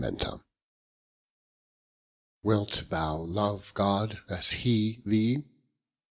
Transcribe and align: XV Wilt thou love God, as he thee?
XV 0.03 0.41
Wilt 2.41 2.85
thou 2.89 3.17
love 3.17 3.71
God, 3.75 4.19
as 4.29 4.49
he 4.49 4.99
thee? 5.05 5.43